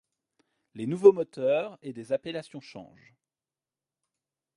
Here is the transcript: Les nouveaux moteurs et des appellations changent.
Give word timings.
Les 0.73 0.87
nouveaux 0.87 1.13
moteurs 1.13 1.77
et 1.83 1.93
des 1.93 2.11
appellations 2.11 2.59
changent. 2.59 3.13